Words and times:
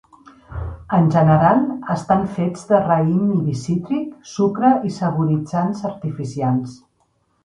En 0.99 1.09
general, 1.15 1.59
estan 1.95 2.23
fets 2.37 2.63
de 2.71 2.79
raïm 2.85 3.27
i 3.35 3.37
vi 3.49 3.55
cítric, 3.65 4.07
sucre 4.31 4.71
i 4.91 4.95
saboritzants 4.97 5.85
artificials. 5.91 6.75